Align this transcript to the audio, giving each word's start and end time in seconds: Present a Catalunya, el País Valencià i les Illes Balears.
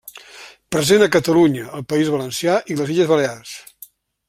Present 0.75 1.05
a 1.07 1.09
Catalunya, 1.15 1.67
el 1.81 1.85
País 1.95 2.11
Valencià 2.15 2.57
i 2.73 2.79
les 2.81 2.93
Illes 2.97 3.13
Balears. 3.15 3.55